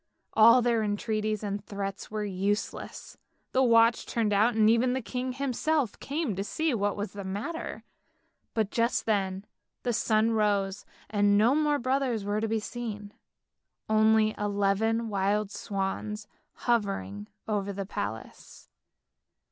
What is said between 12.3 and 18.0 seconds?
to be seen, only eleven wild swans hovering over the